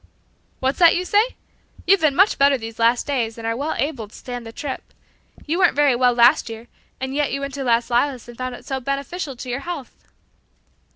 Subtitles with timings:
[0.61, 1.23] "What's that you say?
[1.85, 4.95] You've been much better these last days and are well able to stand the trip.
[5.45, 8.55] You weren't very well last year, and yet you went to 'Las Lilas' and found
[8.55, 9.93] it so beneficial to your health."